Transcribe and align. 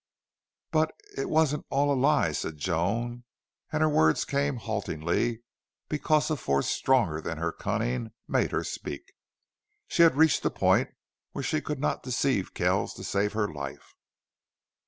"But 0.71 0.95
it 1.15 1.19
it 1.19 1.29
wasn't 1.29 1.67
all 1.69 1.93
a 1.93 1.93
lie," 1.93 2.31
said 2.31 2.57
Joan, 2.57 3.23
and 3.71 3.83
her 3.83 3.87
words 3.87 4.25
came 4.25 4.55
haltingly 4.55 5.43
because 5.89 6.31
a 6.31 6.35
force 6.37 6.65
stronger 6.67 7.21
than 7.21 7.37
her 7.37 7.51
cunning 7.51 8.09
made 8.27 8.49
her 8.49 8.63
speak. 8.63 9.13
She 9.87 10.01
had 10.01 10.15
reached 10.15 10.43
a 10.43 10.49
point 10.49 10.89
where 11.33 11.43
she 11.43 11.61
could 11.61 11.79
not 11.79 12.01
deceive 12.01 12.55
Kells 12.55 12.95
to 12.95 13.03
save 13.03 13.33
her 13.33 13.47
life. 13.53 13.93